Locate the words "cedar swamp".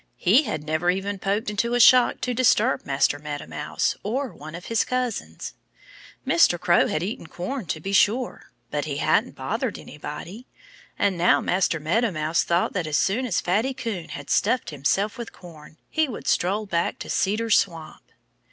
17.07-18.01